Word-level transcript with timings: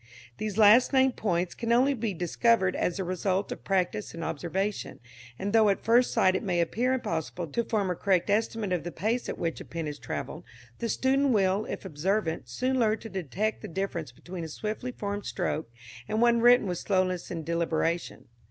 These 0.39 0.57
last 0.57 0.93
named 0.93 1.15
points 1.15 1.53
can 1.53 1.71
only 1.71 1.93
be 1.93 2.11
discovered 2.15 2.75
as 2.75 2.97
the 2.97 3.03
result 3.03 3.51
of 3.51 3.63
practice 3.63 4.15
and 4.15 4.23
observation, 4.23 4.99
and 5.37 5.53
though 5.53 5.69
at 5.69 5.85
first 5.85 6.11
sight 6.11 6.35
it 6.35 6.41
may 6.41 6.59
appear 6.59 6.91
impossible 6.93 7.45
to 7.45 7.63
form 7.63 7.91
a 7.91 7.95
correct 7.95 8.27
estimate 8.27 8.73
of 8.73 8.83
the 8.83 8.91
pace 8.91 9.29
at 9.29 9.37
which 9.37 9.61
a 9.61 9.63
pen 9.65 9.85
has 9.85 9.99
travelled, 9.99 10.43
the 10.79 10.89
student 10.89 11.33
will, 11.33 11.65
if 11.65 11.85
observant, 11.85 12.49
soon 12.49 12.79
learn 12.79 12.97
to 12.97 13.09
detect 13.09 13.61
the 13.61 13.67
difference 13.67 14.11
between 14.11 14.43
a 14.43 14.47
swiftly 14.47 14.91
formed 14.91 15.27
stroke 15.27 15.69
and 16.07 16.19
one 16.19 16.41
written 16.41 16.65
with 16.65 16.79
slowness 16.79 17.29
and 17.29 17.45
deliberation. 17.45 18.25